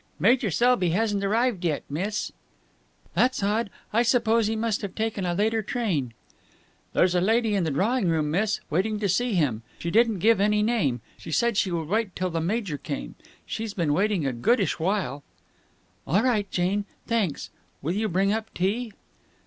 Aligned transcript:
"Major 0.19 0.49
Selby 0.49 0.89
hasn't 0.89 1.23
arrived 1.23 1.63
yet, 1.63 1.83
miss." 1.87 2.31
"That's 3.13 3.43
odd. 3.43 3.69
I 3.93 4.01
suppose 4.01 4.47
he 4.47 4.55
must 4.55 4.81
have 4.81 4.95
taken 4.95 5.27
a 5.27 5.35
later 5.35 5.61
train." 5.61 6.15
"There's 6.93 7.13
a 7.13 7.21
lady 7.21 7.53
in 7.53 7.65
the 7.65 7.69
drawing 7.69 8.09
room, 8.09 8.31
miss, 8.31 8.61
waiting 8.71 8.99
to 9.01 9.07
see 9.07 9.35
him. 9.35 9.61
She 9.77 9.91
didn't 9.91 10.17
give 10.17 10.41
any 10.41 10.63
name. 10.63 11.01
She 11.19 11.31
said 11.31 11.55
she 11.55 11.69
would 11.69 11.87
wait 11.87 12.15
till 12.15 12.31
the 12.31 12.41
major 12.41 12.79
came. 12.79 13.13
She's 13.45 13.75
been 13.75 13.93
waiting 13.93 14.25
a 14.25 14.33
goodish 14.33 14.79
while." 14.79 15.21
"All 16.07 16.23
right, 16.23 16.49
Jane. 16.49 16.85
Thanks. 17.05 17.51
Will 17.83 17.93
you 17.93 18.09
bring 18.09 18.33
up 18.33 18.51
tea?" 18.55 18.93